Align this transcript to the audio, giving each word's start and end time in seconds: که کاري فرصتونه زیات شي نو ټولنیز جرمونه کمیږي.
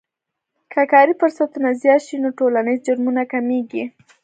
که 0.71 0.81
کاري 0.93 1.13
فرصتونه 1.21 1.69
زیات 1.81 2.01
شي 2.07 2.17
نو 2.23 2.29
ټولنیز 2.39 2.79
جرمونه 2.87 3.21
کمیږي. 3.33 3.83